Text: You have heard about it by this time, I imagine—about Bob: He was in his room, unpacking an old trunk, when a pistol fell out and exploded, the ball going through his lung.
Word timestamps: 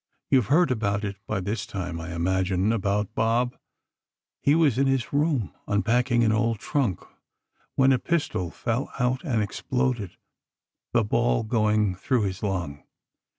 You 0.31 0.39
have 0.39 0.47
heard 0.47 0.71
about 0.71 1.03
it 1.03 1.17
by 1.27 1.41
this 1.41 1.67
time, 1.67 2.01
I 2.01 2.15
imagine—about 2.15 3.13
Bob: 3.13 3.55
He 4.41 4.55
was 4.55 4.79
in 4.79 4.87
his 4.87 5.13
room, 5.13 5.53
unpacking 5.67 6.23
an 6.23 6.31
old 6.31 6.57
trunk, 6.57 7.01
when 7.75 7.91
a 7.91 7.99
pistol 7.99 8.49
fell 8.49 8.91
out 8.99 9.23
and 9.23 9.43
exploded, 9.43 10.17
the 10.91 11.03
ball 11.03 11.43
going 11.43 11.93
through 11.93 12.23
his 12.23 12.41
lung. 12.41 12.81